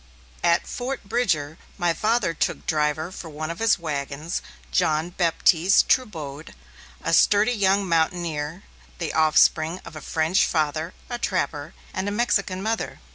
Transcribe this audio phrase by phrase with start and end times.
[0.43, 5.87] At Fort Bridger, my father took as driver for one of his wagons, John Baptiste
[5.89, 6.55] Trubode,
[7.03, 8.63] a sturdy young mountaineer,
[8.97, 12.99] the offspring of a French father a trapper and a Mexican mother.